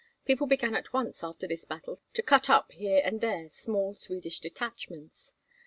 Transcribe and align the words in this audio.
People 0.25 0.47
began 0.47 0.73
at 0.73 0.93
once 0.93 1.23
after 1.23 1.47
this 1.47 1.63
battle 1.63 2.01
to 2.15 2.23
cut 2.23 2.49
up 2.49 2.71
here 2.71 3.03
and 3.05 3.21
there 3.21 3.47
small 3.49 3.93
Swedish 3.93 4.39
detachments. 4.39 5.35